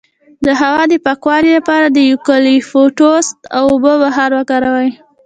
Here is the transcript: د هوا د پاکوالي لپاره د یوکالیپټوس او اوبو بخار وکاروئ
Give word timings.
د 0.45 0.47
هوا 0.61 0.83
د 0.91 0.93
پاکوالي 1.05 1.51
لپاره 1.57 1.85
د 1.89 1.97
یوکالیپټوس 2.11 3.27
او 3.57 3.63
اوبو 3.73 3.93
بخار 4.03 4.29
وکاروئ 4.37 4.89